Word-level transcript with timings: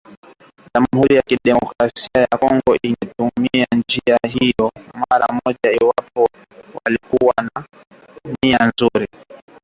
jamhuri 0.75 1.15
ya 1.15 1.21
kidemokrasia 1.21 2.17
ya 2.31 2.37
Kongo 2.37 2.75
ingetumia 2.83 3.65
njia 3.75 4.17
hiyo 4.29 4.71
mara 5.09 5.25
moja 5.45 5.71
iwapo 5.81 6.27
walikuwa 6.85 7.33
na 7.37 7.65
nia 8.43 8.57
nzuri 8.73 9.07